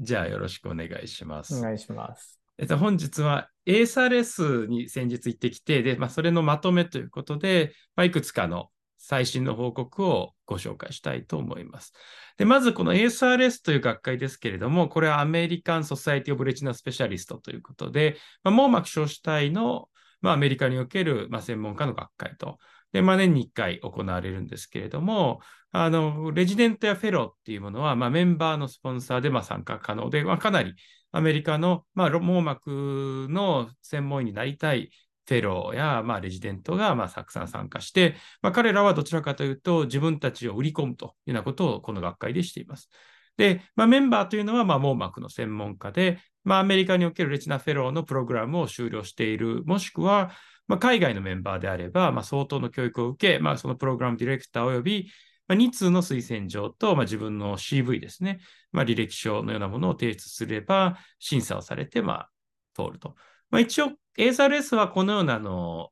[0.00, 1.58] じゃあよろしくお願いします。
[1.58, 2.38] お願いします。
[2.56, 11.92] えっと、本日は ASRS に先日行ってきて、で、まあ、それのまとめということで、まあ、いくつかの最新の報告をご紹介したいと思います。
[12.36, 19.88] で、まずこの ASRS という学会ですけれども、これはアメリカン・ソサイティ・オブ・レチナ・スペシャリストということで、まあ、網膜小子体の、
[20.20, 22.58] まあ、アメリカにおける、まあ、専門家の学会と。
[22.92, 25.40] で、まあ、年に1回行われるんですけれども、
[25.70, 30.74] あの、レジデントやフェローっていうものは、まあ、メンバーのスポンサーでまあ参加可能で、まあ、かなり
[31.12, 34.90] アメリカの、まあ、網膜の専門医になりたい
[35.26, 42.88] フェローや、まあ、レジデントが、まあ、たくさん参加して、まあ、彼らはどちらかというと、自分たちを売り込むというようなことをこの学会でしています。
[43.36, 50.30] で、まあ、メンバーというのは、まあ、網膜の専門家で、まあ、アメリカにおけるレチナフェローのプログラムを終了している、もしくは、
[50.66, 55.10] まあ、海外のメンバーであれば、まあ、相当の教育を受け、まあ、そのプログラムディレクター及び、
[55.48, 62.30] まあ、2通の推薦状と、まあ、自分の CV ですね、まあ、履歴書のようなものを提出すれば、審査をされて、まあ、
[62.74, 63.16] 通ると。
[63.50, 65.90] まあ、一応、ASRS はこのようなの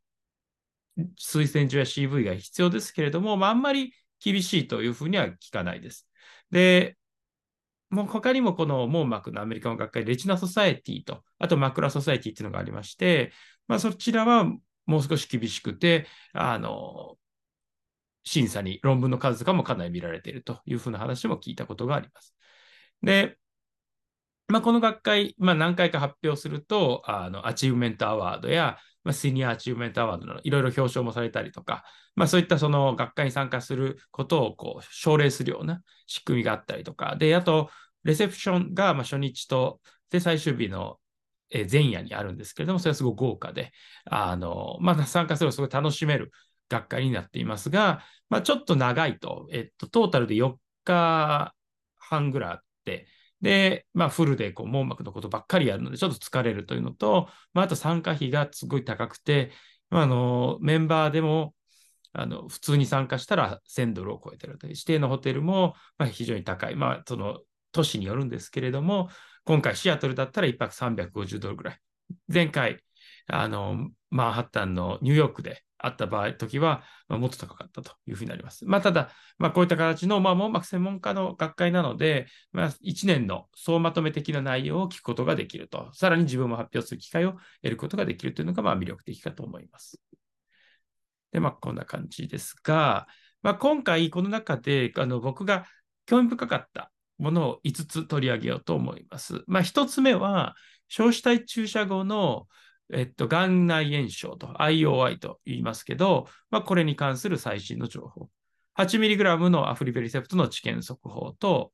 [1.19, 6.09] 推薦状や CV が必要ですけれども、まあ、あんまり厳しいというふうには聞かないです。
[6.51, 6.97] で、
[7.91, 13.33] もう他にもこの網膜のアメリカの学会、レチナソサエティと、あとマクラソサエティっていうのがありまして、
[13.69, 14.45] まあ、そちらは
[14.87, 17.17] もう少し厳しくて、あの、
[18.27, 22.35] 審査に論文の数とかもかなり見られているというふうな話も聞いたことがあります。
[23.03, 23.39] で、
[24.49, 37.71] まあ、この学会、まあ、何回か発表すると、あの、 Achievement Award や、まあ、 Senior Achievement Award のいろいろ表彰もされたりとか、まあ、そういったその学会に参加することをこう奨励するような仕組みがあったりとか、で、あと、
[38.05, 40.99] レセプションがまあ初日と、で、最終日の
[41.71, 43.73] 前夜にあるんですけれども、それはすごく豪華で、
[44.05, 46.31] あの、まあ、参加するのすごい楽しめる
[46.69, 51.55] 学会になっていますが、まあ、ちょっと長いと、えっと、トータルで4日
[51.97, 53.07] 半ぐらいあって、
[53.41, 59.53] で、まあ、フルでこう網膜のことばっかりやるので、ちょっと疲れるというのと、まあ、あと参加費がすごい高くて、
[59.91, 61.55] あのメンバーでも
[62.13, 67.41] あの普通に参加したら1000ドルを超えてるという指定のホテルもまあ非常に高い、まあ、その
[67.73, 69.11] 都市によるんですけれども、
[69.45, 71.81] 今回シアトルだったら1泊350ドルぐらい。
[72.33, 72.83] 前回、
[73.27, 78.65] あのマンハッタンのニューヨークであった場合、時は、まあ、もっと高かったというふうになります。
[78.65, 87.33] まあ、ただ、まあ、こういった形の、まあ、網膜専門家の学会なので、まあ、1年の総まとめ的な内容を聞くことができると、さらに自分も発表する機会を
[87.63, 90.01] 得ることができるというのが、まあ、魅力的かと思います。
[91.33, 93.07] で、まあ、こんな感じですが、
[93.43, 95.67] まあ、今回、この中であの僕が
[96.07, 99.43] 興味深かったものを5つ取り上げようと思います。
[99.47, 100.55] まあ、1つ目は、
[100.89, 102.47] 消子体注射後の
[102.93, 108.29] えっと、眼内炎症と IOI と言いますけど、まあ、これに関する最新の情報。
[108.79, 111.73] 8mg のアフリベリセプトの治験速報と、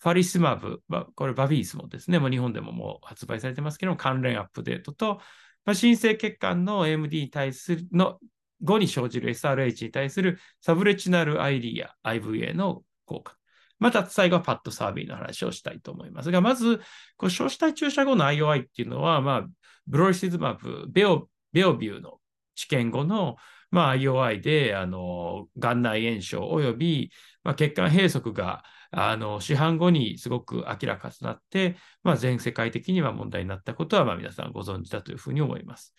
[0.00, 0.82] ファリスマブ、
[1.14, 5.20] これバビースもですね、もう日本でももう発売されてますけども、関連アップデートと、
[5.64, 8.18] まあ、新生血管の AMD に対するの
[8.62, 13.36] 後に生じる SRH に対するサブレチナル ID や IVA の効果。
[13.78, 16.80] また最後はパッドサービーの話をしたいと思いますが、まず、
[17.16, 19.46] こう少子体注射後の IOI っていうのは、まあ、
[19.90, 22.18] ブロリシズマブ、ベオベオビューの
[22.54, 23.36] 治験後の、
[23.70, 27.10] まあ、IOI で、あの、眼内炎症及び、
[27.42, 28.62] まあ、血管閉塞が、
[28.92, 35.94] あの、市販後にすごく明らかとなって、まあ、全世界的には問題になったことは、まあ、皆さんご存知だというふうに思います。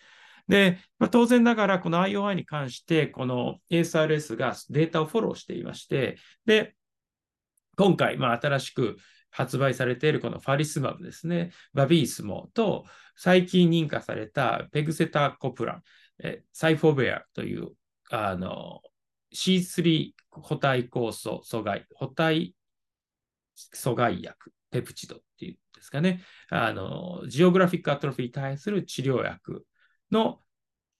[0.48, 6.76] で、まあ、当然ながら、この IOI に関して、この ASRS がデータをフォローしていまして、で、
[7.78, 8.98] 今回、まあ、新しく
[9.32, 15.84] 発売されているこのファリスマブですね、バビースモと、最近認可されたペグセタコプラン、
[16.24, 17.70] えサイフォベアという、
[18.10, 18.82] あの、
[19.34, 22.56] C3 補体酵素阻害、補体
[23.74, 29.66] 阻害薬、ペプチドっていうんですかね、あの、 geographic atrophy に対する治療薬
[30.12, 30.42] の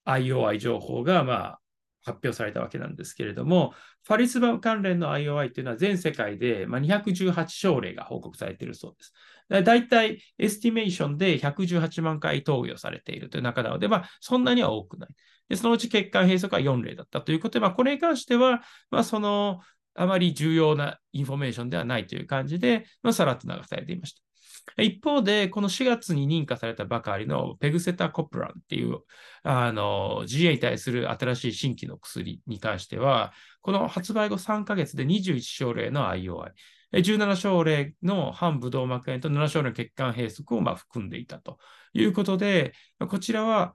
[0.06, 1.60] IOI 情報が、まあ、
[2.04, 9.12] 発表されたわけなんですけれども、ファリシマブ関連の IOI というのは全世界で218症例が報告されているそうです。
[9.48, 15.10] だいたい estimation で118万回投与されているという中なので、まあ、そんなには多くない。
[15.48, 19.60] でそのうち血管閉塞は4例だったということで、まあ、これに関しては、まあ、その
[19.94, 24.31] あまり重要なインフォメーションではないという感じで、まあ、さらっと流されていました。
[24.78, 29.00] 一方で、この4月に認可されたばかりのペグセタコプランっていう、
[29.42, 36.52] あの、GA に対する新しい新規の薬に関しては、この発売後3ヶ月で21症例の IOI、
[36.92, 41.58] 17症例の反ブドウ膜炎と7症例の血管閉塞をま含んでいたと
[41.92, 42.72] いうことで、
[43.08, 43.74] こちらは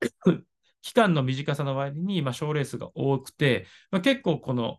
[0.82, 4.78] 期間の短さの割に、ま、症例数が多くて、ま、結構この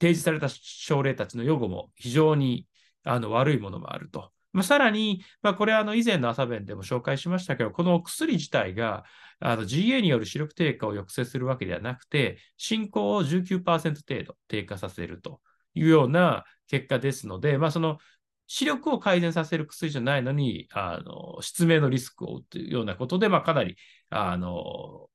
[0.00, 2.66] 提示された症例たちの予後も非常に
[3.04, 9.04] あの悪いものもあるとまあ、さらに、まあ、これはあの以前の朝弁でも紹介しましたけど、この薬自体が
[9.40, 13.62] あの GA による視力低下を抑制するわけではなくて、進行を19%
[14.06, 15.40] 程度低下させると
[15.74, 17.98] いうような結果ですので、まあ、その
[18.46, 23.76] 視力を改善させる薬じゃないのに、あの失明のリスクを負うというようなことで、まあ、かなり
[24.10, 25.08] あの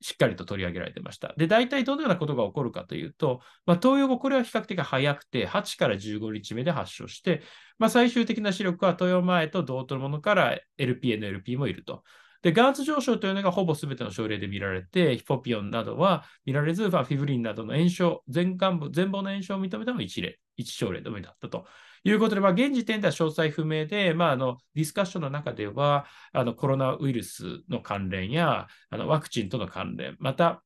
[0.00, 1.34] しっかりと取り上げられてました。
[1.36, 7.42] で、大体どのようなことが起こるかというと、まあ、投与後、これは比較的早くて、8から15日目で発症して、
[7.78, 12.02] まあ、最終的な視力は投与前と同等のものから LP、NLP もいると。
[12.42, 21.66] で、眼圧上昇というのがほぼ全ての症例で見られて、ヒポピオンなどは見られず、フィブリンなどの炎症、全幹部、全貌の炎症を認めたのが1例、1症例のみだったと
[22.04, 30.62] いうことで、まあ、現時点では詳細不明で、まあ、あのディスカッションの中ではあのコロナウイルスの関連やあのワクチンとの関連、また、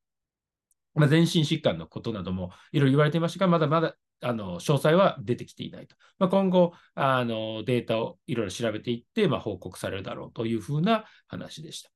[0.95, 5.97] まあ、全身疾患のことなどもいろいろ言われていましたが、まだまだあの詳細は出てきていないと。
[6.19, 11.94] まあ、今後あの、データをいろいろ調べていって、まあ、報告されるだろうというふうな話でした。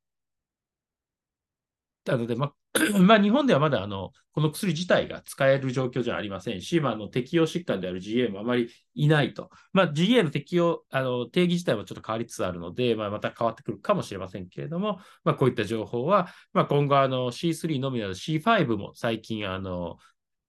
[2.08, 2.52] なので、まあ、
[3.00, 9.50] まあ、日本ではまだあのこの薬自体が使える状況じゃありませんし、まあ、あの適用疾患である GA もあまりいないと。
[9.72, 19.98] まあ、GA の適用あの定義自体もちょっと変わりつつあるので、まあ、また変わってくるかもしれませんけれども、まあ、こういった情報は、まあ、今後あの C3 のみならず C5 も最近あの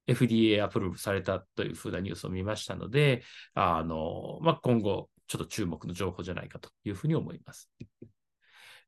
[0.08, 3.24] FDA アプローブされたというふうなニュースを見ましたので、
[3.54, 7.70] あのまあ、今後ちょっと注目の情報じゃないかというふうに思います。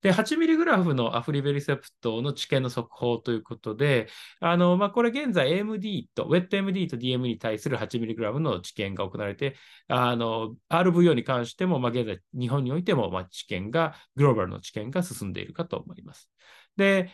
[0.01, 4.07] で、8mg のアフリベリセプトの治験の速報ということで、
[4.39, 9.55] あの、まあ、これ現在 AMD と、WetMD と DM に対する 8mg の治験が行われて、
[9.87, 16.29] あの、RVO に関しても、まあ、現在日本においても、まあ、治験が、グローバルの治験が進んでいるかと思います。
[16.77, 17.11] で、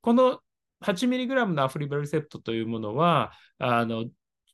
[0.00, 0.40] この
[0.80, 4.04] 8mg のアフリベリセプトというものは、あの、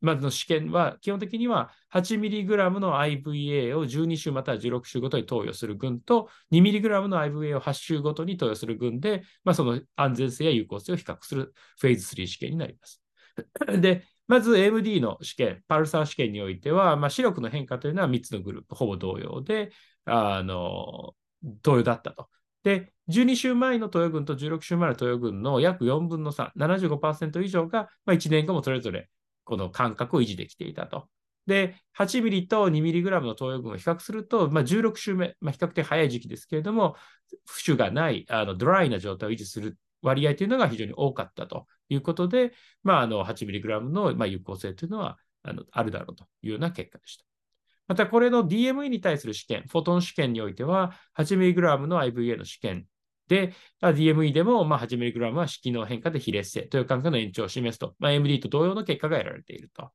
[0.03, 13.03] まずの試験は、基本的には 8mg の IVA を12週または16週ごとに投与する群と、2mg の IVA を8週ごとに投与する群で、まあ、その安全性や有効性を比較するフェーズ3試験になります。
[13.81, 19.71] で、まず AMD の試験、パルサー試験においては、まあ、視力の変化というのは3つのグループ、ほぼ同様で、
[20.05, 21.15] あの、
[21.63, 22.29] 投与だったと。
[22.63, 29.09] で、12週前の投与群と16週前の投与群の約4分の3、75%以上が、まあ、1年後もそれぞれ
[29.45, 31.09] この感覚を維持できていたと。
[31.47, 36.97] で、8ミリと2ミリグラムの投与群を比較すると、まあ、16週目、まあ、比較的早い時期ですけれども、
[37.49, 42.53] 浮腫がないあのドライな状態を維持する割合というのが非常に多かったということで、
[42.83, 47.25] まあ、あの8ミリグラムの、ま、有効性というのはあのあるだろうというような結果でした。
[47.89, 52.87] また、これの DME に対する試験、フォトン試験においては、8ミリグラムの IVA の試験
[53.29, 59.91] で、DME でも、まあ、8mg は式の変化で非劣性という感覚の延長を示すと、まあ、MD と同様の結果が得られていると。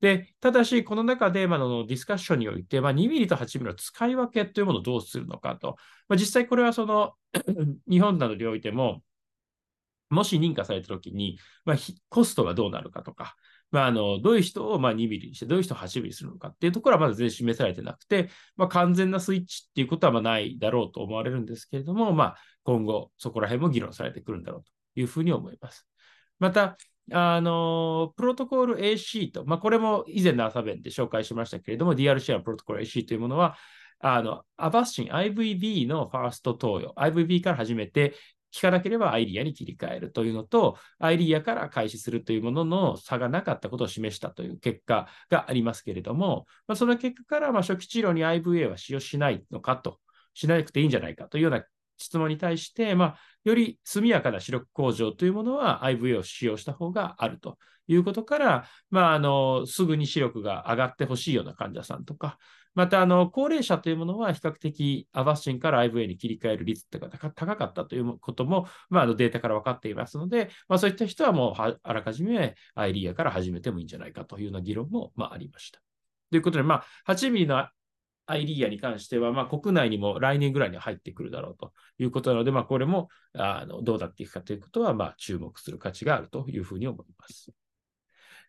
[0.00, 5.76] で、ただし、この中で、まあ、のディスカッションにおいて、まあ、2ミリと8ミリの使い分けというものをどうするのかと。
[6.08, 7.14] まあ、実際これはその
[7.88, 9.02] 日本などにおいても、
[10.10, 11.76] もし認可されたときに、まあ、
[12.08, 13.36] コストがどうなるかとか、
[13.70, 24.70] まあ、あのどういう人をま2ミリにして、どういう人を8ミリするのかっていうところはまだ全然示されてなくて、まあ、完全なスイッチっていうことはまないだろうと思われるんですけれども、まあ、今後そこら辺も議論されてくるんだろうと
[25.00, 25.86] いうふうに思います。
[26.38, 26.76] また、
[27.12, 33.56] あのプロトコール AC と、まあ、これも以前の朝弁で紹介しましたけれども、DRC のプロトコール AC というものは、
[34.00, 38.14] あのアバスチン IVB のファースト投与、IVB から始めて、
[38.54, 49.98] 効かなければアイリアに切り替えるというのと、アイリアから開始するというものの差がなかったことを示したという結果がありますけれども、まあ、その結果から、ま、初期治療に IVA は使用しないのかと、
[50.34, 51.64] しなくていいんじゃないかというような
[51.96, 62.38] 質問に対して、まあ、より速やかな視力向上というものは IVA を使用した方があるということから、まあ、あのすぐに視力が上がってほしいような患者さんとか、
[62.74, 75.80] また、あの、高齢者というものは比較的アバスチンから IVA に切り替える率が高かったということも、まあ、のデータから分かっていますので、まあ、そういった人はもうあらかじめアイリアから始めてもいいんじゃないかというような議論も、まあ、ありました。
[76.30, 77.68] ということで、まあ、8ミリの
[78.26, 87.52] アイリアに関しては、まあ、国内にも来年ぐらいに入ってくるだろうということなので、まあ、これもあのどうなっていくかということは、まあ、注目する価値があるというふうに思います。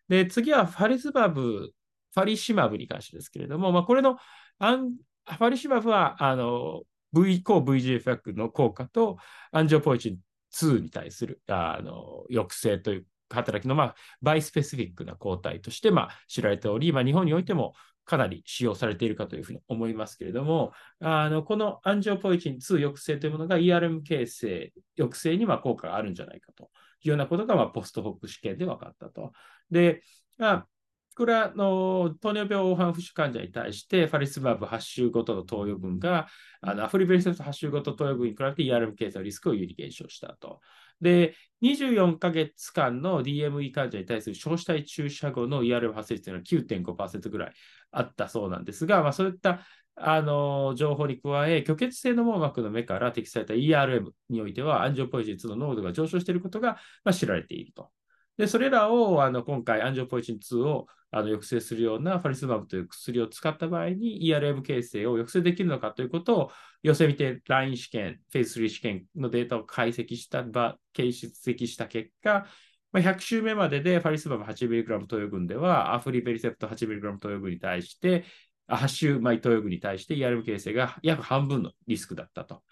[0.08, 1.72] で、次はファリズバブ、
[2.16, 4.16] ファリシマブに関してですけれども、まあ、これの
[4.58, 4.94] アン
[5.26, 6.82] ファリシマブはあの
[7.12, 9.18] V 抗 VGFF の効果と
[9.52, 10.18] アンジオポイチン
[10.54, 17.74] 2に対するあの抑制という働きの、まあ、バイスペシフィックな抗体として、まあ、知られており、まあ、日本においても
[18.06, 26.70] かなり使用されているかというふうに思いますけれども、あのこのアンジオポイチン2抑制というものが ERM 形成、抑制には効果があるんじゃないかと
[27.02, 29.32] いうようなことが、まあ、ポストホック試験で分かったと。
[29.72, 30.02] で、
[30.38, 30.66] まあ
[31.16, 36.28] これはあの糖尿病黄斑浮腫患者に対して、ファリスマブ8週ごとの投与分が、
[36.60, 40.60] あのアフリベリセプト8週ごと投与分に比べて ERM 検査のリスクを有利減少したと。
[41.00, 47.52] で、24ヶ月間の DME 患者に対する小子体注射後の ERM 発生率というのは9.5%ぐらい
[47.92, 49.60] あったそうなんですが、まあ、そういった
[49.94, 57.90] あの情報に加え、虚血性の網膜の目から適された ERM においては、アンジオポイジン2の濃度が上昇していることが、まあ、知られていると。
[58.36, 66.50] で、それらをあの今回、アンジオポイチン2をあの抑制するようなファリスマブという薬を使った場合に ERM 形成を抑制できるのかということを、
[66.82, 72.46] 寄せ見てライン試験、フェイス3試験のデータを解析した場、形析した結果、
[72.92, 78.24] まあ、100週目まででファリスマブ 8mg 投与群では、アフリベリセプト 8mg 投与群に対して、
[78.68, 82.62] 8週毎投与群に対して ERM 形成が約半分のリスクだったと。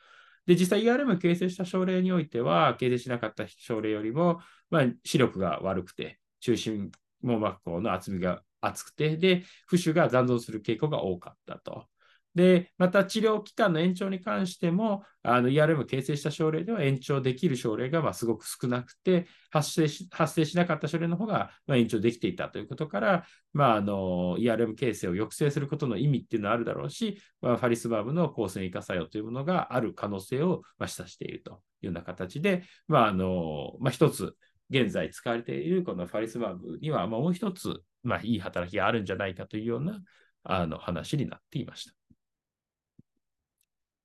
[0.46, 6.90] で、実際 ERM 形成した症例においては、形成しなかった症例よりも、まあ、視力が悪くて、中心
[7.22, 11.86] 網膜孔の厚みが厚くて、で、浮腫が残存する傾向が多かったと。
[12.34, 34.34] で、また治療期間の延長に関しても、ERM 形成した症例では延長できる症例がますごく少なくて、発生し発生しなかった症例の方がま延長できていたということから、まあ、あ ERM 形成を抑制することの意味っていうのはあるだろうし、まあ、ファリスバームの抗線以下作用というものがある可能性をま示唆しているというような形で、まああのまあ、一つ、
[34.70, 40.00] 現在使われているこのファリスバームには、もう一つ、ま、いい働きがあるんじゃないかというような
[40.42, 42.03] あの話になっていました。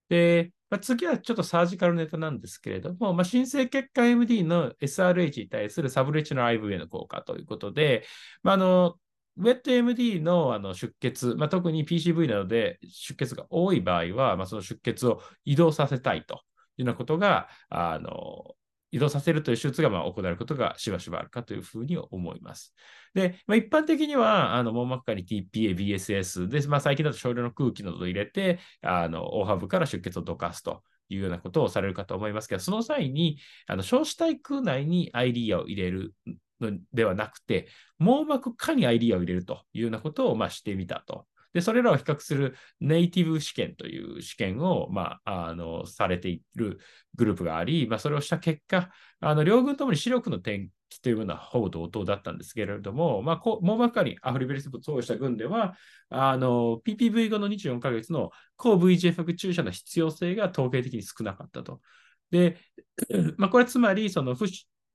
[0.09, 8.05] で、まあ、次はちょっとサージカルネタなんですけれども、まあ、新生血管 MD の SRH に対するサブレチの IVA の効果ということで、
[8.43, 8.95] まあ、あの
[9.37, 16.35] ウェット MD のあの出血、まあ、特に PCV などで出血が多い場合は、まあ、その出血を移動させたいと
[16.77, 18.55] いうようなことがあの
[18.91, 22.73] 移動させるという手術がまあ行われることがしばしばあるかというふうに思います。
[23.13, 36.13] で、まあ、一般的には、あの網膜下に TPA、BSS で、まあ、最近だと少量の空気などを入れて、あの大ハブから出血をどかすというようなことをされるかと思いますけど、その際に、あの小子体空内にアイリアを入れる
[36.59, 37.67] のではなくて、
[37.97, 46.79] 網膜下にアイリアを入れるというようなことをまあしてみたとで、それらを比較するネイティブ試験という試験を、まあ、あの、されている
[47.15, 48.89] グループがあり、まあ、それをした結果、
[49.19, 55.75] あの、両軍ともに視力の転機というのはほぼ同等だったんですけれども、まあ、こう網膜下にアフリベリスを投与した群では、
[56.09, 61.81] あの、PPV 後の24ヶ月の抗 VGF 注射の必要性が統計的に少なかったと。
[62.31, 62.57] で、
[63.37, 64.35] まあ、これつまり、その、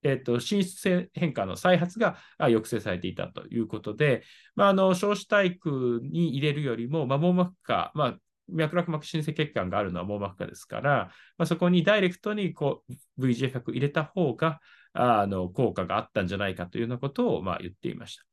[0.05, 4.23] えっ、と、進出性変化の再発が抑制されていたということで、
[4.55, 8.19] まあ、あの、小子体育に入れるよりも、まあ、網膜下、まあ、
[8.49, 12.83] 脈絡膜新生血管があるのは網膜下ですから、まあ、そこにダイレクトにこ
[13.19, 14.61] う VGF 入れた方が
[14.93, 18.25] あの効果があったんじゃないかというようなことをまあ言っていました。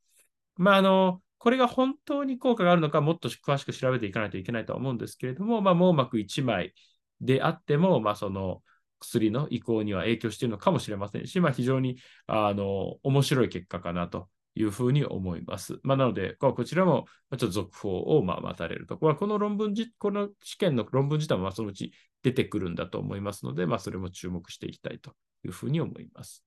[0.58, 6.74] まあ、あのこれが本当に効果があるのか、もっと詳しく調べていかないといけないとは思うんですけれども、まあ、網膜1枚
[7.20, 8.62] であっても、まあ、その
[9.02, 15.80] 薬の移行には影響しているのかもしれませんし、まあ、非常にあの面白い結果かなというふうに思います。
[15.84, 18.98] まあ、なので、こちらもちょっと続報をまあ待たれると。
[18.98, 25.16] ころは、この論文じ、この試験の論文自体もそのうち出てくるんだと思いますので、まあ、それも注目していきたいと
[25.46, 26.44] いうふうに思います。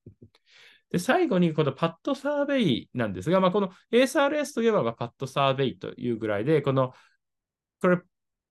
[0.91, 6.93] で最後に、このパッドサーベイなんですが、まあ、この ASRS といえばパッドサーベイというぐらいで、この、
[7.81, 7.99] これ、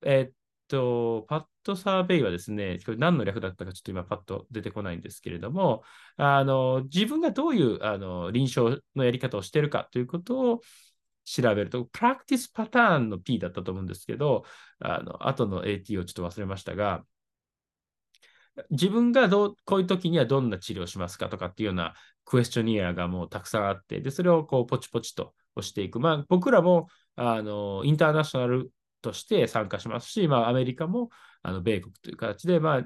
[0.03, 0.31] えー、っ
[0.67, 5.84] と、パッドサーベイはですね、これ何の略だったかちょっと今パッと出てこないんですけれども、
[6.17, 10.62] あの自分がどういうあの臨床のやり方をしているかということを
[11.25, 14.43] 調べると、プラクティスパターンの P だったと思うんですけど、
[14.79, 17.03] あの後の AT をちょっと忘れましたが、
[18.70, 26.00] 自分がどうこういう時にはどんな治療をしますかとかっていうようなクエスチョニアがもうたくさんあって、でそれをこうポチポチと押していく。
[26.00, 31.10] まあ、僕らもあのインターナショナルとして参加しますし、まあ、アメリカも
[31.43, 32.83] あの米国という形で、まあ、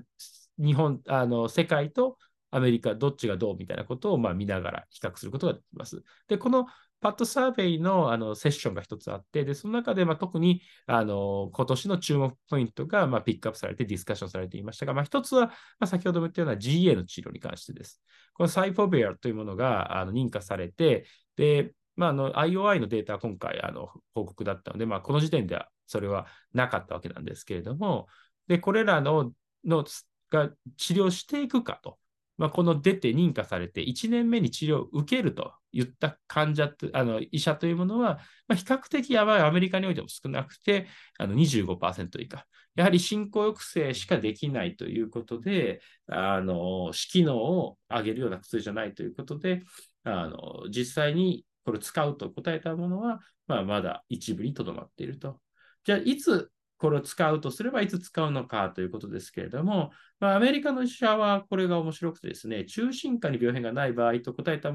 [0.57, 2.17] 日本、あの世界と
[2.51, 6.03] アメリカ、どっちがどうみたいなことをまあ見ながら比較することができます。
[6.27, 6.65] で、この
[6.99, 18.01] パッドサーベイのあのセッションが一つあって、でその中でまあ特にあの今年の注目ポイントがまあピックアップされてディスカッションされていましたが、まあ、一つはまあ先ほども言ったような GA の治療に関してです。
[18.33, 28.07] このサイフォベアというものがあの認可されて、で、ま、あの IOI のデータは今回あの報告だったので、まあ、この時点ではそれはなかったわけなんですけれども、
[28.47, 29.31] でこれらの
[29.65, 29.85] の
[30.29, 31.97] が治療していくかと、
[32.37, 40.87] まあ、この出て認可されて1年目に治療を受けるといった患者あの医者というものは、まあ、比較的やばいアメリカにおいても少なくて
[41.17, 42.45] あの25%以下。
[42.77, 49.63] やはり進行抑制しかできないということで、あの、死機能を上げるような薬じゃないということで、
[50.03, 55.41] あの、実際にこれ使うと答えたものは、まあ、まだ一部にとどまっていると。
[55.85, 64.71] じゃあ、いつこれを使うとすればいつ使うのかということですけれども、まあ、アメリカの医者はこれが面白くてですね、中心化に病変がない場合と答えた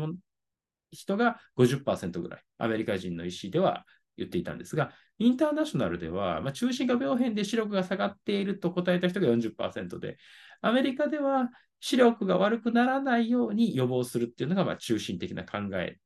[0.90, 3.84] 人が50%ぐらい、アメリカ人の医師では
[4.16, 10.18] 言っていたんですが、インターナショナルでは、まあ、中心化病変で視力が下がっていると答えた人が40%で、
[10.60, 15.98] アメリカでは視力が悪くならないように予防するっていうのがまあ中心的な考え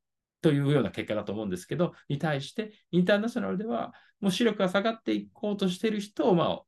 [0.46, 6.62] というような結果だと思うんですけど、に対して、インターナショナルでは、もう視力が下がっていこうとしている人をまあ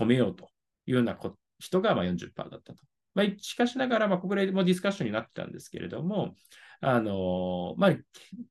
[0.00, 0.48] 止めようと
[0.86, 1.18] いうような
[1.58, 2.82] 人がまあ40%だったと。
[3.12, 6.34] まあ、しかしながら、まあ、ここでもディスカッションになってたんですけれども、
[6.80, 7.96] あのまあ、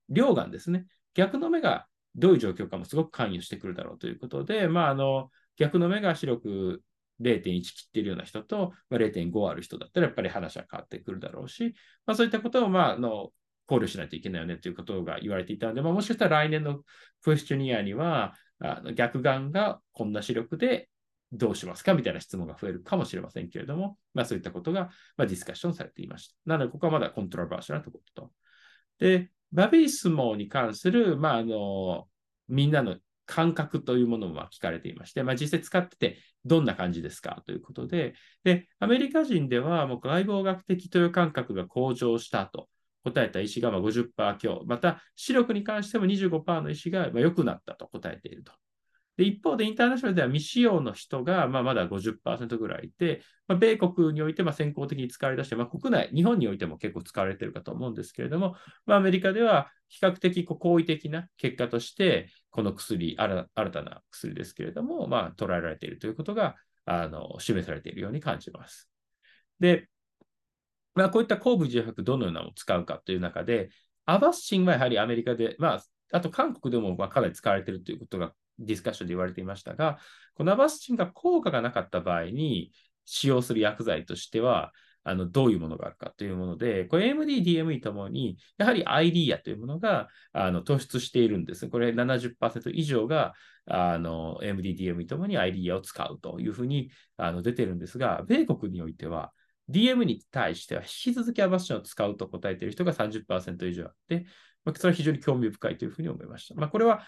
[0.10, 0.86] 両眼ですね。
[1.16, 6.84] 逆の目がどういう状況かもすごく関与してくるだろうということで、まあ、あの逆の目が視力
[7.22, 11.74] 0.1切っているような人と、まあ、0.5ある人だったらやっぱり話は変わってくるだろうし、
[12.06, 13.32] まあ、そういったことを、まあ、あの
[13.72, 16.82] 考慮しないといけないよねということが言われていたので、まあ、もしかしたら来年の
[17.24, 20.90] クエスチョニアにはあの逆眼がこんな視力で
[21.32, 26.36] どうしますかみたいな質問が増えるかもしれませんけれども、まあ、そういったことが、まあ、ディスカッションされていました。
[26.46, 28.32] なので、ここはまだコントラバーシャルなところと。
[29.00, 32.10] で、バビースモに関する、まあ、あの、
[32.50, 38.14] みんなの感覚というものも聞かれていまして、まあ、実際使っててどんな感じですかということで、
[38.44, 42.68] で、アメリカ人ではもう外貌学的という感覚が向上したと
[43.04, 48.52] 答えた医師がま50%強、また視力に関しても25%の医師が良くなったと答えていると。
[49.18, 58.56] で一方で、インターナショナルでは未使用の人がまあまだ50%ぐらいいて、まあ、米国においてま先行的に使われ出して、まあ、国内、日本においても結構使われているかと思うんですけれども、
[58.86, 66.56] まあ、アメリカでは比較的好意的な結果として、この薬、新たな薬ですけれども、ま、捉えられているということが
[66.86, 68.90] あの示されているように感じます。
[69.60, 69.88] で、
[70.96, 73.70] まあ、こういった後部自白どのようなのを使うかという中で、
[74.06, 80.00] アバスチンはやはりアメリカで、まあ、あと韓国でもまかなり使われているということがディスカッションで言われていましたが、
[80.36, 82.72] このアバスチンが効果がなかった場合に
[83.06, 84.72] 使用する薬剤としては、
[85.04, 91.68] あのどういうものがあるかというもので、これ AMD、DME ともに、やはり IDEA というものがあの突出しているんです。
[91.70, 93.34] これ70%以上が
[93.66, 99.32] あの AMD、DME ともに IDEA を使うというふうにあの出てるんですが、米国においては
[99.72, 104.26] DM に対しては引き続きアバスチンを使うと答えている人が30%以上あって、
[104.66, 106.56] まあ、それは非常に興味深いというふうに思いました。
[106.56, 107.02] まあ、これは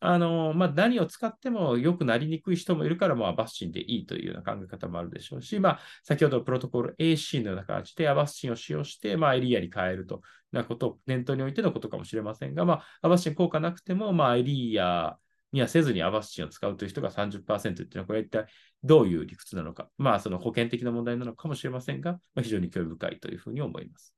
[0.00, 10.20] あのまあ、何を使っても良くなりにくい人もいるから、まあ、アバスチンでいいというような考え方もあるでしょうし、まあ、先ほどプロトコル AC のような形でアバスチンを使用して、まあ、エリアに変えると
[10.52, 15.16] いうことを念頭においてのことかもしれませんが、まあ、アバスチン効果なくても、まあ、エリア
[15.52, 18.46] にはせずにアバスチンを使うという人が30%っていうのは、これ一体
[18.86, 24.14] どういう理屈なのか、まあ、その保険的な問題なのかもしれませんが、まあ、非常に興味深いというふうに思います。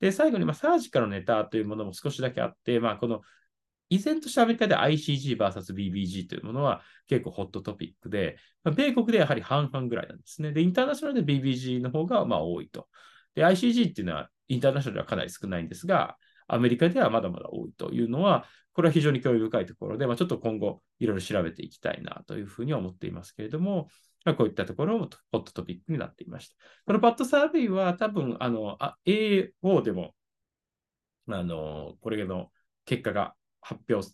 [0.00, 3.22] で、最後に、まあ、サージカルネタというものも少しだけあって、まあ、この
[3.88, 10.52] 依然としてアメリカで ICG vs BBG というものは結構ホットトピックで、まあ、米国でやはり半々ぐらいなんですね。
[10.52, 12.88] で、インターナショナルで BBG の方がまあ多いと。
[13.34, 23.88] で、ICG っていうのはインターナショナルではかなり少ないんですが、アメリカではまだまだ多いというのは、これは非常に興味深いところで、まあ、ちょっと今後いろいろ調べていきたいなというふうに思っていますけれども、
[24.24, 26.56] まあ、こういったところもホットトピックになっていました。
[26.86, 30.14] このパッドサーベイは多分、あの、あ AO でも、
[31.28, 32.50] あの、これの
[32.84, 34.06] 結果が発表、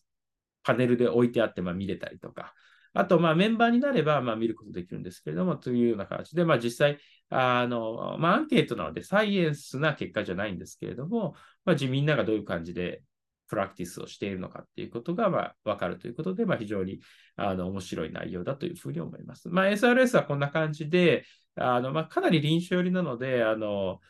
[0.62, 2.54] パネルで置いてあってまあ見れたりとか、
[2.92, 6.98] あと、まあ、メンバーになれば、まあ、見ることできるんですけれども、というような形で、まあ、実際、
[7.30, 13.02] あの、まあ、アンケートなので、サイエンスな結果じゃないんですけれども、まあ、みんながどういう感じで
[13.48, 17.00] practice をしているのかっていうことが、まあ、わかるということで、まあ、非常に、
[17.36, 19.48] あの、面白い内容だというふうに思います。
[19.48, 24.00] まあ、SRS はこんな感じで、あの、まあ、かなり臨床寄りなので、あの、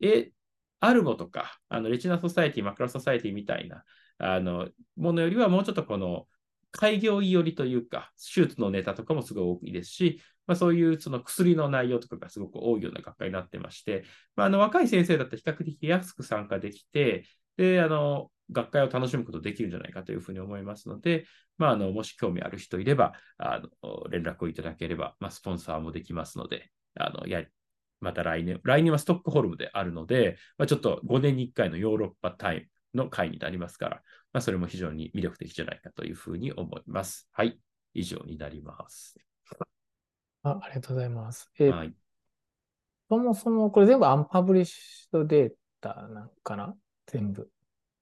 [0.00, 0.32] え、
[0.80, 3.84] ARVO とか、あの、 Retina Society、Macula Society みたいな、
[4.18, 6.26] あの、ものよりはもうちょっとこの、
[6.70, 17.24] 開業医寄りというか、手術のネタとかもすごい多いですし、まあ、そういうその薬の内容とかがすごく多いような学会になってまして、まあ、あの若い先生だと比較的安く参加できて、
[17.56, 21.26] で、あの、学会を楽しむことができるんじゃないかというふうに思いますので、
[21.58, 27.44] まあ、あのもし興味ある人いれば、あの連絡をいただければ、まあ、スポンサーもできますので、あのや
[28.00, 33.96] また来年、来年はストックホルムであるので、まあ、ちょっと5年に1回のヨーロッパタイムの会になりますから、
[34.32, 37.28] まあ、それも非常に魅力的じゃないかというふうに思います。
[37.32, 37.58] はい、
[37.94, 39.27] 以上になります。
[40.42, 41.50] あありがとうございます。
[41.58, 41.92] えー、はい、
[43.08, 46.74] そもそもこれ全部 unpublished data なんかな？
[47.06, 47.50] 全部。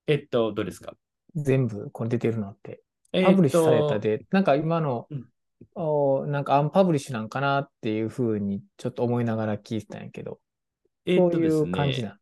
[0.06, 0.94] えっと、どうですか？
[1.34, 2.80] 全部これ出てるのって。
[3.12, 5.26] publish されたで、なんか今の、うん、
[5.74, 10.38] おなんか unpublish なんかなっていうふうにちょっと思いながら聞いてたんやけど、
[11.06, 12.18] えっと、そういう感じな。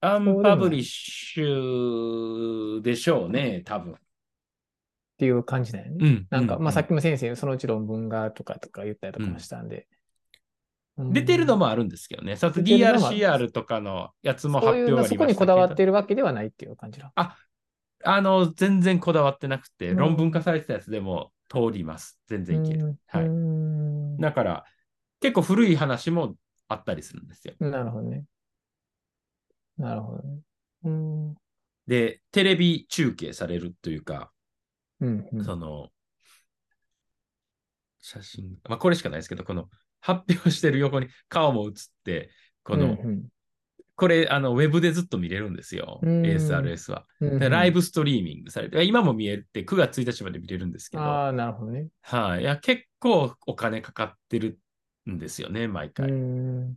[0.00, 3.94] unpublish でしょうね、多分。
[5.18, 5.96] っていう感じだよね。
[5.98, 6.26] うん。
[6.30, 9.88] なんか、うんまあさっきも先生、そのうち論文がとかとか言ったりとかもしたんで。
[10.96, 12.36] 出てるのももあるんですけどね。
[12.36, 15.24] さ DRCR とかのやつも発表がありましたけど。
[15.24, 17.12] そこにこだわってるわけではないっていう感じだ。
[17.16, 22.20] あの、全然こだわってなくて、うん論文化されてたやつでも通ります。
[22.28, 22.96] 全然いける。
[23.08, 23.28] はうい。
[23.28, 24.64] んだから、
[25.20, 26.36] 結構古い話も
[26.68, 27.54] あったりするんですよ。
[27.58, 28.24] なるほどね。
[29.76, 30.40] なるほどね。
[30.84, 31.34] うん。
[31.86, 34.30] で、テレビ中継されるというか、
[35.00, 35.28] うん。
[35.32, 35.90] うんその、
[38.00, 39.68] 写真、まあこれしかないですけど、この
[40.00, 41.72] 発表してる横に顔も映っ
[42.04, 42.30] て、
[42.62, 43.28] この、うん
[43.96, 45.98] これ、あの、ウェブでずっと見れるんですよ。
[46.02, 47.04] うん ASRS は。
[47.20, 51.80] うんでライブストリーミングされて、今も見えて9月1日まで見れるんですけど、はああ、なるほどね。
[51.80, 54.60] い、いや、結構お金かかってる
[55.10, 56.12] んですよね、毎う回。
[56.12, 56.74] ん。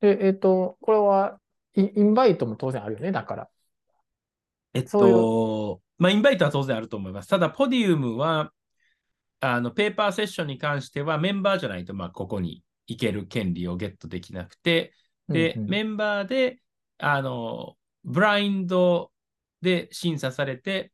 [0.00, 1.38] で、えっと、これは、
[1.76, 3.48] イインバイトも当然あるよね、だから。
[4.74, 7.28] えっと、まあ、インバイトは当然あると思います。
[7.28, 8.52] ただ、ポディウムは、
[9.40, 14.94] あの、ペーパーセッションに関しては、メンバーじゃないと、まあ、ここに行ける権利をゲットできなくて、
[15.28, 16.62] で、うんうんメンバーで、
[16.98, 19.12] あの、ブラインド
[19.60, 20.90] で審査されて、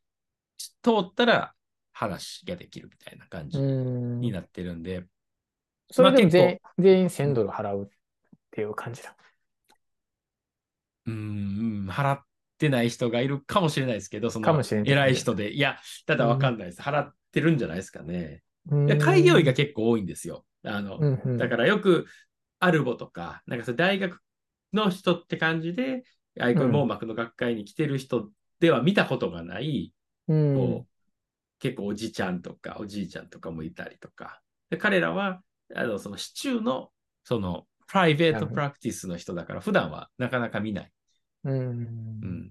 [0.82, 1.54] 通ったら
[1.92, 5.06] 話ができるみたいな感じうんになってるんで、
[5.90, 7.88] それでもまあ全全員1000ドル払うっ
[8.50, 9.16] ていう感じだ。
[11.06, 12.24] うーん、払っ
[12.58, 16.82] てない人がいるかもしれないですけど、その偉い人で、いや、ただわかんないです。
[16.82, 18.42] 払ってるんじゃないですかね。
[19.00, 20.44] 開業医が結構多いんですよ。
[20.64, 22.06] あの、うんうんだからよく
[22.58, 24.20] アルボとか、なんかそれ大学
[24.72, 26.04] の人って感じで、
[26.40, 29.92] ああいうこううん網膜の学会に来てる人では見たことがない、
[30.28, 30.96] うんこう
[31.58, 34.40] 結構おじちゃんとかおじいちゃんとかもいたりとか。
[34.68, 35.40] で彼らは、
[35.74, 36.90] あの、その市中の、
[37.24, 40.92] その、プライベートプラクティスの人だから、普段はなかなか見ない、
[41.46, 42.50] うんうん、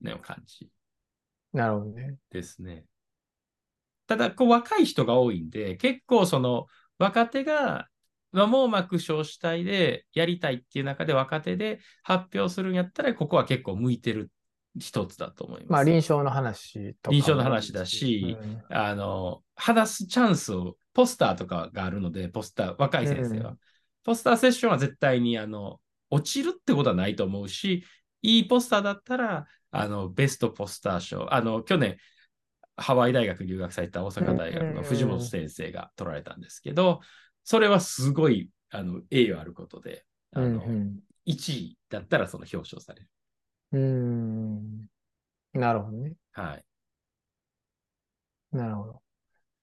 [0.00, 0.68] ね、感じ
[1.52, 2.16] なるほどね。
[2.30, 2.84] ですね。
[4.06, 6.66] ただ、こう、若い人が多いんで、結構その、
[6.98, 7.88] 若手が、
[8.32, 14.30] まあ網膜小子体でやりたいっていう中で若手で発表するんやったら、ここは結構向いてる
[14.78, 15.72] 一つだと思います。
[15.72, 17.12] まあ、臨床の話とかも。
[17.12, 23.50] 臨床の話だしうんあの、話すチャンスを、ポスターとかがあるので、ポスター、若い先生は。
[23.50, 23.58] うん
[24.06, 27.84] ポスターセッションは絶対に、あの、落ちるってことはないと思うし、
[28.22, 31.96] いいポスターだったら、あの、ベストポスター賞、あの、去年、
[32.76, 37.00] ハワイ大学に留学された大阪大学の藤本先生が取られたんですけど、
[37.44, 43.08] それはすごい、あの、栄誉あることで、あの、うん1位だったらその表彰される。
[43.72, 44.86] うんうん
[45.60, 46.12] なるほどね。
[46.32, 46.64] はい。
[48.52, 49.02] なるほど。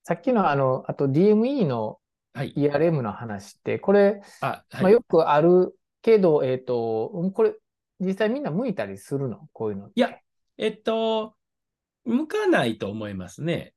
[0.03, 1.99] さっきのあの、あと DME の
[2.33, 2.53] はい。
[2.57, 4.81] ERM の話って、これ、あ、はい。
[4.81, 7.55] まあ、よくあるけど、えっと、これ、
[7.99, 9.47] 実際みんな向いたりするの？
[9.53, 9.89] こういうの。
[9.95, 10.15] いや、
[10.57, 11.35] えっと、
[12.05, 13.73] 向かないと思いますね。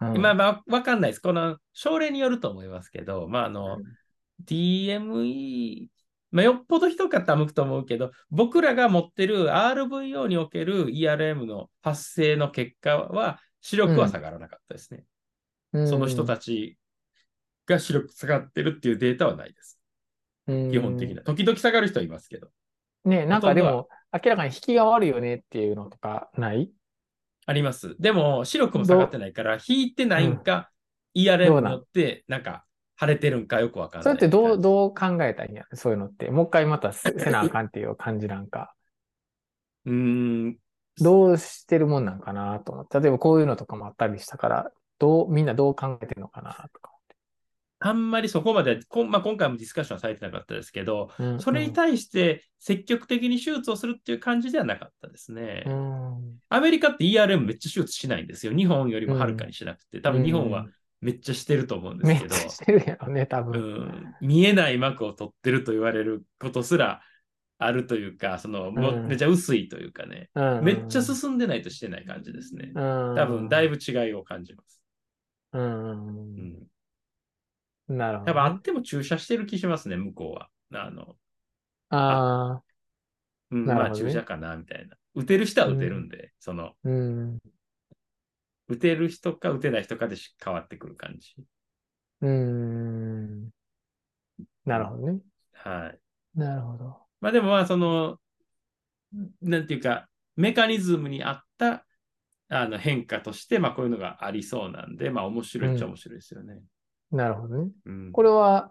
[0.00, 1.20] うんまあまあ、わかんないです。
[1.20, 3.82] この症例によると思いますけど、まあ、あの、うん
[4.46, 5.88] DME、
[6.30, 15.04] まあ、よっぽどひどかったら向くと思うけど、僕らが持ってる RVO における ERM の発生の結果は、視力は下がらなかったですね。
[15.86, 16.78] その人たち
[17.66, 19.79] が視力下がってるっていうデータはないです。
[20.50, 21.22] うん基本的な。
[21.22, 22.48] 時々下がる人はいますけど。
[23.04, 26.70] ね、なんかでも、明らかに引きが悪いよねっていうのとかない？
[27.46, 27.96] あります。
[27.98, 30.70] でも、視力も下がってないから、引いてないんか、
[31.14, 32.64] ERM によって、なんか、
[33.00, 34.04] 腫れてるんかよくわかんない。
[34.04, 35.64] それってどう、どう考えたんや？
[35.72, 36.30] そういうのって。
[36.30, 38.74] もう一回またせ せなあかんっていう感じなんか。
[39.86, 39.92] うー
[40.48, 40.56] ん、
[41.00, 43.00] どうしてるもんなんかなと思って。
[43.00, 46.92] 例えばこういうのとかもあったりしたから、どう、みんなどう考えてるのかなとか。
[47.82, 55.64] あんまりそこまで、こんまあ、今回もディスカッションはされてなかったですけど、うんそれに対して積極的に手術をするっていう感じではなかったですね。
[55.66, 56.38] うん。
[56.50, 58.54] アメリカって ERM めっちゃ手術しないんですよ。
[58.54, 60.66] 日本よりもはるかにしなくて、多分日本は
[61.00, 63.62] めっちゃしてると思うんですけど、ちゃしてるやろね、多う分。
[63.62, 67.00] ん、見えない膜を取ってると言われることすら
[67.58, 72.72] あるというか、その、めっちゃ薄いというかね、うんめっちゃ進んでないとしてない感じですね。
[72.74, 73.76] 多多分だいぶ。
[73.76, 74.82] ぶ違いを感じます。
[75.52, 76.69] うん。
[77.90, 78.32] うんなるほどね。
[78.32, 80.48] 多分あっても注射してる気しますね、向こうは。
[80.72, 81.16] あの、
[81.90, 82.62] ああ、
[83.50, 84.96] うん、ねまあ注射かな、みたいな。
[85.14, 87.38] 打てる人は打てるんで、その、うん。
[88.68, 91.34] 打てる人か打てない人かでし変わってくる感じ。
[92.20, 93.50] うん。
[94.64, 95.20] なるほどね。
[95.52, 96.38] はい。
[96.38, 96.96] なるほど。
[97.20, 98.18] まあでもまあ、その、
[99.42, 101.84] なんていうか、メカニズムに合った
[102.48, 106.60] あの変化として、まあこういうのがありそうなんで、まあ面白いっちゃ面白いですよね。
[107.10, 107.70] なるほどね。
[107.86, 108.12] うん。
[108.12, 108.70] これは、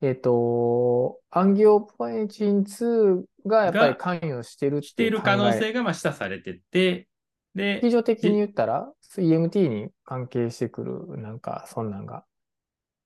[0.00, 7.08] えっ、と、アンギオポエチン2がやっぱり関与してるってしている可能性がまあ示唆されてて、
[7.54, 12.24] で、基準的に言ったら、EMT に関係してくる、なんか、そんなんが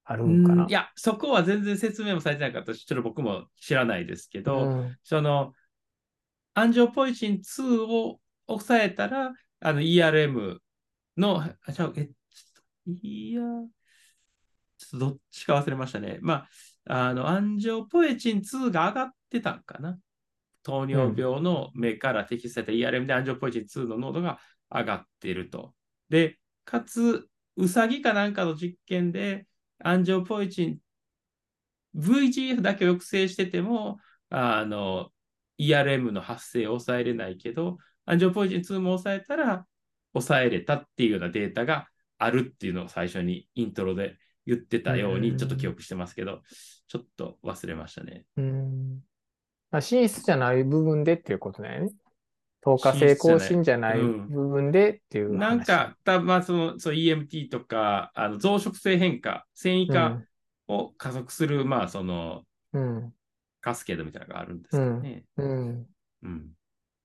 [0.05, 0.67] あるんかな。
[0.69, 5.53] いや、そこは全然説明もされてなかったし、ちょっと僕も知らないですけど、うん、その、
[6.55, 10.59] アンジオポイチン2を抑えたら、あの ERM
[11.17, 12.11] の、あ、じゃあ、え、
[13.03, 13.43] いや、
[14.93, 16.19] とどっちか忘れましたね。
[16.21, 16.47] ま
[16.87, 19.99] あ、あの、アンジオポエチン2が上がってたんかな。
[20.63, 24.39] 糖尿病の目から摘出された ERM でアンジオポエチン2の濃度が
[24.71, 25.75] 上がってると。
[26.09, 29.47] で、かつ、ウサギかなんかの実験で、
[29.81, 30.79] アンジオポエチン、
[31.97, 33.99] VGF だけを抑制してても、
[34.31, 35.11] あの、
[35.59, 39.67] ERM の発生を抑えれないけど、アンジオポエチン2も抑えたら
[40.13, 46.41] 抑えれたっていうようなデータがあるっていうのを最初にイントロで言ってたようにちょっと記憶してますけど、
[46.89, 48.25] ちょっと忘れましたね。
[48.37, 49.01] うん。
[49.71, 51.91] まあ、寝室じゃない部分でっていうことだよね。
[52.63, 60.21] 透過性更新じゃない部分でっていう、うん、なんか、たまあ、その、そう EMT とか、あの増殖性変化、繊維化
[60.69, 63.13] を加速する、うん、まあ、その、うん、
[63.61, 65.25] カスケードみたいなのがあるんですよね。
[65.37, 65.87] うん。
[66.23, 66.51] うん。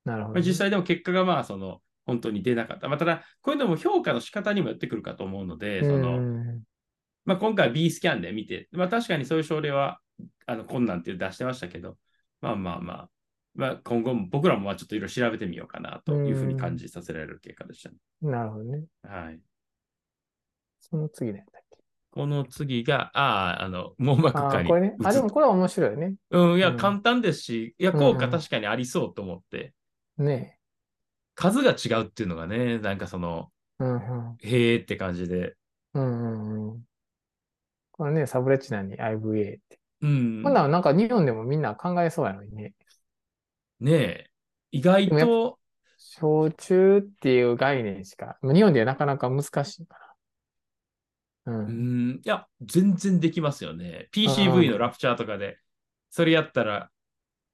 [0.06, 2.88] なるほど、ね、実際でも結果がまあ、その、本当に出なかった。
[2.88, 6.20] まあ、ただ、こういうのも評価の仕方にもよってくるかと思うので、その、
[7.28, 10.00] まあ、今回 B スキャンで見て、まあ、確かにそういう症例は、
[10.46, 11.98] あの、困難っていう出してましたけど、
[12.40, 13.10] まあまあまあ、
[13.54, 17.96] まあ、今後も僕らもまあちょっといろいろ調べてみようかなというふうに感じさせられる結果でしたね。
[18.22, 18.84] なるほどね。
[19.04, 19.40] はい。
[20.80, 21.46] その次ね。
[22.12, 24.70] この次が、ああ、あの、網膜下に。
[24.70, 24.96] これね。
[25.04, 26.16] あ、でもこれは面白いね。
[26.30, 29.74] うん、いや、簡単ですし、いや、効果確かにありそうと思って。
[30.18, 30.60] ね
[31.36, 35.56] 数が違うっていうのがね、なんかその、うんうん、へえって感じで。
[35.94, 36.87] うんうんうん。
[37.98, 39.80] これね、サブレッチナに IVA って。
[40.02, 40.44] うん。
[40.44, 42.74] こんなんなんか日本でもみんな考えそうやのにね。
[43.80, 44.30] ねえ。
[44.72, 45.60] 意外と。
[45.98, 49.98] 焼酎っていう概念しか、日本ではなかなか難しいか
[51.46, 51.54] な。
[51.54, 51.66] うん。
[51.66, 54.10] うんいや、全然できますよね。
[54.14, 55.58] PCV のラプチャーとかで、
[56.12, 56.90] それやったら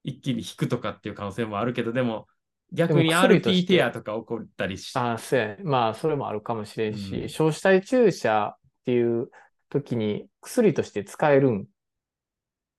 [0.03, 2.27] 一気に引くとかっていう可能性もあるけど、でも、
[2.73, 4.99] 逆に RP テアとか起こったりして。
[4.99, 9.29] ああ、そうや、まあ、それもあるかもしれんし、うん、消死体注射っていう
[9.73, 11.65] 時に薬として使えるん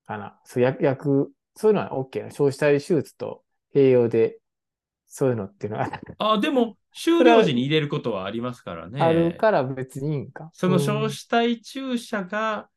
[0.07, 0.39] かな。
[0.45, 2.31] そう薬、薬、そういうのは OK な。
[2.31, 3.43] 消死体手術と
[3.75, 4.39] 併用で、
[5.07, 5.91] そういうのっていうのは。
[6.19, 9.01] あ、でも、終了時に入れることはありますからね。
[9.01, 10.51] あるから別にいいんか。
[10.53, 12.69] その消死体注射が、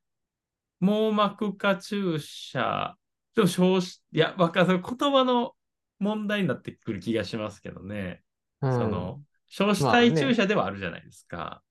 [0.79, 2.95] 網膜下注射、
[3.35, 4.81] でも消死、いや、わかる。
[4.81, 5.53] 言葉の
[5.99, 8.23] 問題になってくる気がしますけどね。
[8.61, 11.61] うん、その、少子体注射ではあるじゃないですか。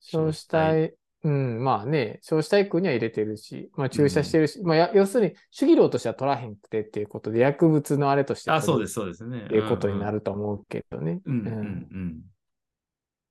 [0.00, 9.42] 少子体、うん、まあね、少子体空には入れてるし、まあ注射してるし、うん、まあ要するに主義論としては取らへんくてっていうことで、薬物のあれとしてあ、そうです、そうですね。
[9.44, 11.20] っていうことになると思うけどね。
[11.24, 12.26] うん、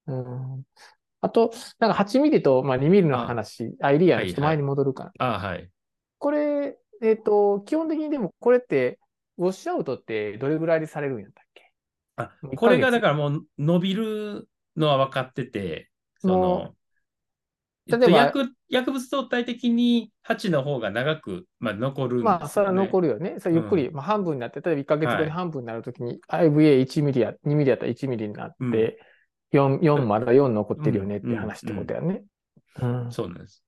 [0.07, 0.63] うん。
[1.21, 5.35] あと、なんか8ミリと、まあ、2ミリの話、アイリアのちょっと前に戻るから。
[5.35, 5.69] あ、はい。
[6.17, 8.99] これ、えっ、ー、と、基本的にでもこれって、
[9.37, 11.71] ウォッシュアウトってどれぐらいでされるんやったっけ？
[12.17, 16.75] あこれがだからもう伸びるのは分かってて、その、
[17.87, 23.35] 例えば、薬薬物相対的に8の方が長く、まあ、残るね、まあ、それは残るよね。
[23.39, 28.99] それゆっくり、うん、まあ、半分になって、例えば1ヶ月後に半分になるときに、はい、IVA1 ミリや2ミリやったら1ミリになって、
[29.51, 32.23] うん、4, 4まだ4残ってるよねって話ってことやね。
[32.81, 33.63] うん、うん、そうなんです。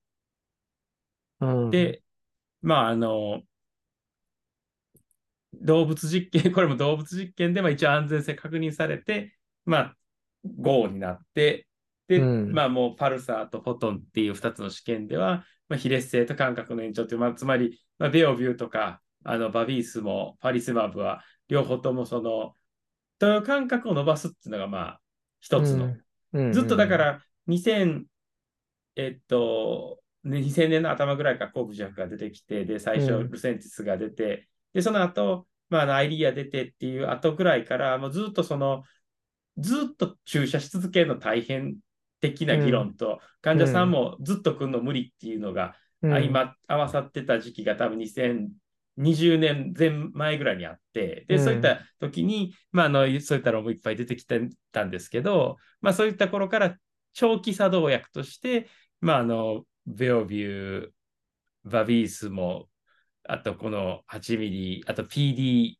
[1.40, 2.02] うん、で、
[2.62, 3.42] まあ、あの、
[5.60, 9.96] 動物実験、 これも動物実験で、まあ、一応安全性確認されて、まあ、
[10.44, 11.66] GO になって、
[12.08, 22.54] で、うん、まあもうパルサーとフォトンっていう2つの試験では、まあ、比列性と間隔の延長っていう、まあ、つまり、まあ、ベオビューとか、あのバビースもパリスマブは、両方ともその、
[23.18, 25.00] と間隔を伸ばすっていうのが、まあ、
[25.40, 25.96] 一つの。
[26.32, 28.04] うん、ずっとだから、2000、
[28.96, 38.84] えっと、ね、2000年の頭ぐらいからコーブジャクが出てきて、で、最初、ルセンティスが出て、で、その後、まあ、アイリア出てっていう後ぐらいから、もうずっとその、
[39.56, 41.76] ずっと注射し続けるの大変
[42.32, 54.40] 的な議論と、うん、患者さんもずっと来るの無理っていうのが、うん、今合わさってた時期が多分2020年前前ぐらいにあって、で、そういった時に、まあ、あの、そういったのもいっぱい出てきて
[54.72, 56.76] たんですけど、まあ、そういった頃から
[57.12, 58.68] 長期作動薬として、
[59.00, 60.88] まあ、あの、ベオビュー、
[61.64, 62.68] バビースも
[63.26, 65.76] あとこの8ミリ、あと PDS、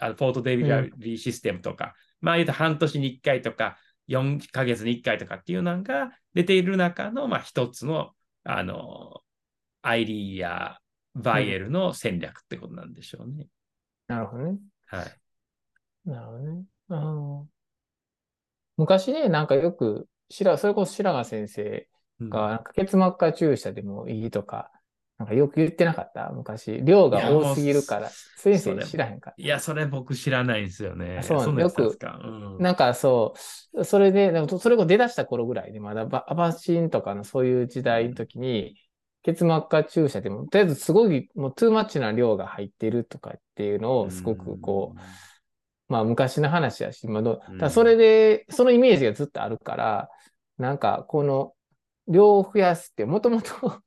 [0.00, 8.10] あのポートデビラリーシステムとか、うん、まあ言うと半年に1回とか、4ヶ月に1回とかっていうのが出ている中の、まあ一つの、
[8.44, 9.22] あの、
[9.82, 10.78] アイリーや
[11.14, 13.46] バイエルの戦略ってことなんでしょうね。
[14.06, 14.58] なるほどね。
[14.86, 15.20] はい。
[16.04, 16.64] なるほどね。
[16.88, 16.96] う
[17.42, 17.50] ん
[18.76, 21.88] 昔ね、なんかよく、白、それこそ白髪先生
[22.20, 24.70] うんが、結膜下注射でもいいとか、
[25.18, 26.30] なんかよく言ってなかった？
[26.30, 26.82] 昔。
[26.82, 31.18] 量が多すぎるから、先生知らへんかっいや、それ僕知らないんですよね。
[31.18, 31.52] あそうなんだ。
[31.52, 32.20] んなやつなんですか。
[32.22, 32.58] うん。
[32.58, 32.64] た。
[32.64, 33.34] なんかそ
[33.74, 38.76] う、それで、なんかそれが出だした頃ぐらいで、まだバアバシンとかのそういう時代の時に、
[39.22, 45.00] 結膜下注射でも、とりあえずすごい、もうトゥーマッチな量が入ってるとかっていうのを、すごくこう、
[45.88, 47.58] まあ昔の話やし、今の、うん。
[47.58, 50.10] ただそれで、そのイメージがずっとあるから、
[50.58, 51.54] なんかこの
[52.08, 53.82] 量を増やすって、もともと、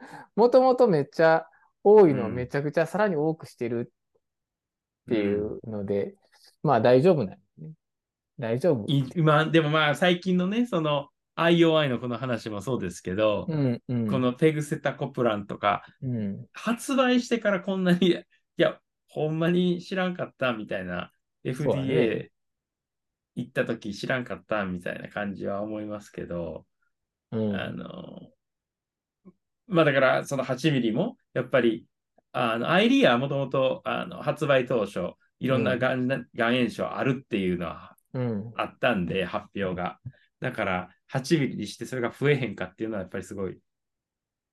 [0.36, 1.46] もともとめっちゃ
[1.84, 3.92] 多いのをうんめちゃくちゃさらに多くしてる
[5.06, 6.14] っていうので、
[6.62, 7.38] まあ大丈夫なね。
[8.38, 8.84] 大丈夫。
[8.88, 14.10] い今、でもまあ最近のね、その IOI のこの話もそうですけど、うん、うん。
[14.10, 18.16] このペグセタコプランとか、うん、発売してからこんなに、い
[18.56, 21.12] や、ほんまに知らんかったみたいな、
[21.44, 22.28] FDA
[23.36, 26.66] 行った時知らんかったみたいな感じは思いますけど、
[27.30, 27.56] うん。
[27.56, 28.20] あの、
[29.70, 31.86] まあだからその8ミリも、やっぱり、
[32.32, 38.52] あの、アイリーはもともとあの発売当初、いろんながん,、がん炎症あるっていうのはうん。
[38.56, 40.00] あったんで、発表が。
[40.40, 43.58] だから、8ミリにしてそれが増えへんかっていうのは、やっぱりすごい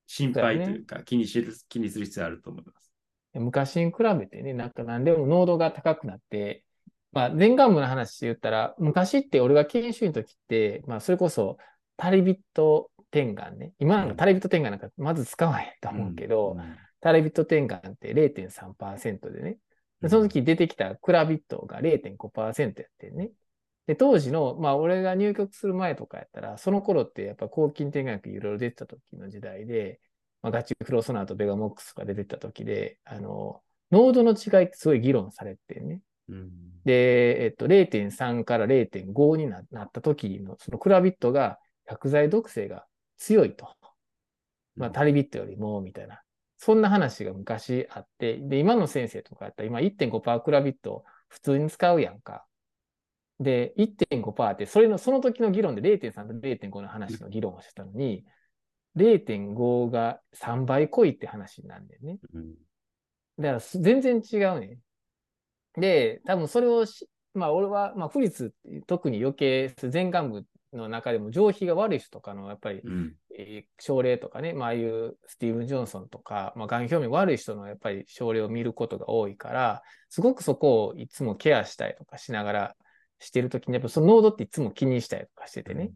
[0.06, 2.94] 心配というか、気にする、気にする必要あると思います。
[3.34, 6.64] 昔に比べてね、なんか何でも濃度が高くなって、
[7.12, 11.58] まあ、前眼部の話で言ったら、昔って俺が研修医の時って、まあ、それこそ、
[11.96, 13.74] タリビット点眼ね。
[13.80, 16.58] 今なんかタリビット点眼なんかまず使わへんと思うけど、
[17.02, 19.58] タリビット点眼って0.3%でね。
[20.02, 23.32] でその時出てきたクラビットが0.5%やってんね。
[23.88, 30.00] で、当時の、まあ俺が入局する前とかやったら、その頃ってやっぱ抗菌点眼薬いろいろ出てた時の時代で、
[30.42, 36.02] まあ、ガチフロソナーとベガモックスが出てた時で、あの、濃度の違いってすごい議論されてね。
[36.30, 36.52] うん
[36.88, 42.87] で、えっと、0.3から0.5にななった時の、そのクラビットが薬剤毒性が
[43.18, 43.76] 強いと。
[44.76, 46.22] まあ、タリビットよりも、みたいな。
[46.58, 52.46] そんな話が昔あって、で、今の先生とかやったら、今1.5%クラビット普通に使うやんか。
[53.40, 58.26] で、1.5%って、それの、その時の議論で0.3と0.5の話の議論をしてたのに、
[58.96, 62.20] 0.5が3倍濃いって話になるんだよね。
[62.34, 62.56] うん
[63.40, 64.80] だからす全然違うね。
[65.76, 68.54] で、多分それをし、まあ俺は、まあ、フリツ
[68.88, 82.76] 特に余計、全幹部の中でも上皮が悪い人とかの、やっぱり、うんえー症例とかね、まあああいうスティーブン・ジョンソンとか、まあ、がん表面悪い人のやっぱり症例を見ることが多いから、すごくそこをいつもケアしたりとかしながら
[83.20, 85.92] してるときに、やっぱその濃度っていつも気にしたりとかしててね。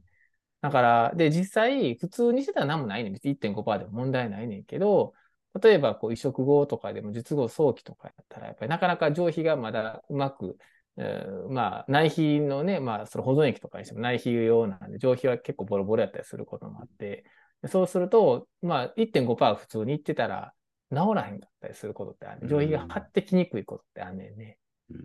[0.61, 3.13] だから、で、実際、普通にしてたら何もないねん。
[3.13, 5.13] 別に1.5%でも問題ないねんけど、
[5.61, 10.57] 例えば、こう、移植後とかでも、術後早期とかやったら、やっぱりなかなか上皮がまだうまく、
[10.97, 17.23] えーまあ、内皮のね、まあ、その保存液とかにしても内皮用なんで、上皮は結構ボロボロやったりすることもあって、
[17.61, 20.53] でそうすると、まあ、1.5%普通にいってたら、
[20.91, 22.47] 治らへんかったりすることってある、ね。
[22.47, 24.57] 上皮が張ってきにくいことってあんねんね。
[24.89, 24.97] うん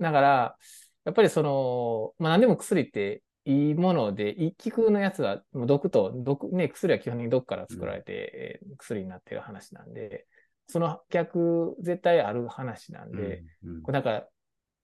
[0.00, 0.56] だから、
[1.04, 10.26] やっぱりその、まあ何でも薬っていいもので、い効くのやつは、もう毒と、毒、ね、薬は基本的に毒から作られて、えー薬になってる話なんで、
[10.66, 14.28] その逆、絶対ある話なんで、うんこうなんか、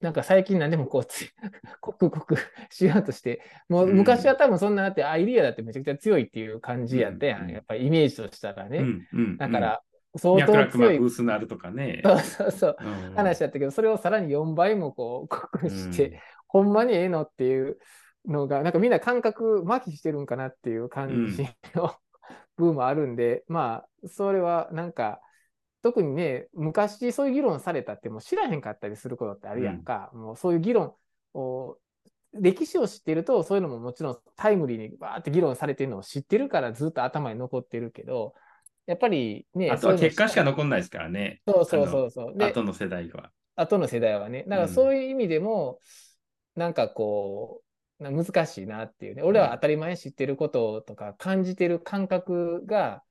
[0.05, 1.33] なんか最近何でもこうつ、
[1.81, 2.27] 刻々
[2.69, 3.41] しようとして、
[3.71, 3.97] もううん。
[3.97, 7.45] 昔は多分そんなだってアイディアだってめちゃくちゃ強いっていう感じやったやん。
[7.45, 7.51] うん。
[7.51, 8.81] やっぱりイメージとしたらね。
[8.81, 9.07] うん。
[9.15, 9.39] うん。
[9.39, 9.83] だから、
[10.17, 10.99] 相当強い。
[10.99, 12.03] 膜、薄なるとかね。
[12.05, 13.15] そうそうそう、うん。
[13.17, 16.19] 話だったけど、それをさらに4倍もこう、濃くして、うん。
[16.49, 17.79] ほんまにええのっていう
[18.27, 21.95] のが、なんかみんな感覚麻痺してるんかなっていう感じの、
[22.59, 25.21] 部分もあるんで、まあ、それはなんか、
[25.85, 30.11] 特にね、昔そういう議論されたってもう知らへんかったりすることってあるやんか。
[30.15, 30.95] もうそういう議論
[31.35, 31.77] を、
[32.33, 38.33] 歴史を知ってると、そういうのももちろんタイムリーにバーって議論されてるのを知ってるからずっと頭に残ってるけど、
[38.87, 41.43] やっぱりね、あとは結果しか残んないですからね。
[41.47, 42.35] そうそうそうそう。
[42.35, 43.31] で後の世代は。
[43.55, 44.45] 後の世代はね。
[44.49, 45.81] だからそういう意味でも、
[46.57, 47.61] なんかこ
[48.01, 49.23] う、な難しいなっていうね。
[49.23, 53.03] 俺は当たり前に知ってることとか感じてる感覚が、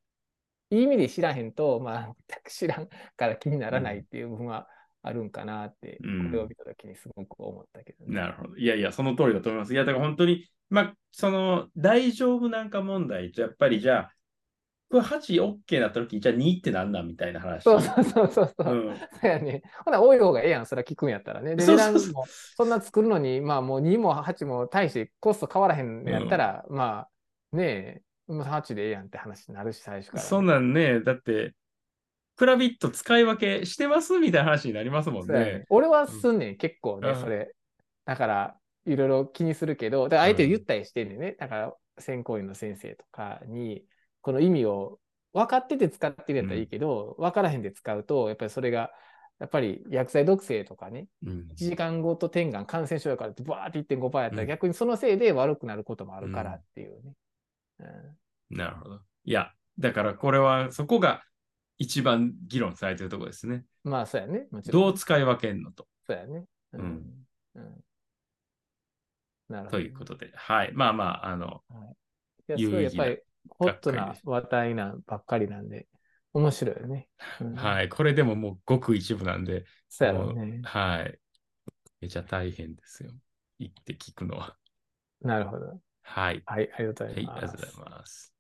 [0.74, 4.68] いい意味で知らへんと、まあ、全く知らんから気にならないっていう部分は
[5.04, 8.16] あるんかなって、うんこれを見たときにすごく思ったけどね。
[8.16, 8.56] なるほど。
[8.56, 9.74] いやいや、その通りだと思います。
[9.74, 14.14] いや、だから本当に、まあ、その、大丈夫なんか問題と、やっぱりじゃあ、
[14.90, 17.64] これ8 OK なった時、じゃあ2ってなんなんみたいな話。
[17.64, 18.74] そうそうそうそうそう。
[18.74, 19.64] うんそうやね。
[19.84, 21.56] ほな、多い方がええやん、それは聞くんやったらね。
[21.56, 27.08] で、値段も、そんな作るのに、まあもう2も8も大してコスト変わらへんのやったら、ま
[27.52, 31.54] あ、ねえ、もう8でええやんって話になるし、最初からね、そんなんね、だって、
[32.36, 35.66] クラビット使い分けしてますみたいな話になりますもんねね。
[35.70, 37.54] 俺はすんねん、結構ね、うんそれ。
[38.06, 41.36] だから、いろいろ気にするけど、だから相手言ったりしてんねんね。
[41.38, 43.86] だから、専攻医の先生とかに、
[44.22, 45.00] この意味を
[45.34, 48.92] 分かってて使ってるやったらいいけど、分からへんで使うと、やっぱりそれが、
[49.40, 57.14] やっぱり薬剤毒性とかね、うん1時間後と点眼感染症やからってバーって1.5%やったら、うん逆にそのせいで悪くなることもあるからっていうね。
[57.80, 58.18] うん
[58.58, 59.02] なるほど。
[59.26, 61.24] いや、だからこれは、そこが
[61.78, 63.66] 一番議論されてるところですね。
[63.84, 64.48] まあ、そうやね。
[64.68, 65.88] どう使い分けんのと。
[66.06, 66.46] そうやね。
[66.74, 67.84] うんうん
[69.50, 69.78] なるほど。
[69.78, 70.72] ということで、はい。
[70.74, 71.62] まあまあ、あの、
[72.48, 73.20] いや、すごいやっぱり
[73.50, 75.88] ホットな話題なんばっかりなんで、
[76.34, 77.10] 面白いよね。
[77.42, 77.90] うんはい。
[77.90, 80.62] これでももうごく一部なんで、そうやろうね。
[80.64, 81.20] はい。
[82.02, 83.12] めちゃ大変ですよ。
[83.60, 84.56] 行って聞くのは。
[85.22, 85.80] なるほど。
[86.04, 86.46] はい。
[86.46, 87.34] はい、ありがとうごはい、ざいます。
[87.36, 88.33] ありがとうございます。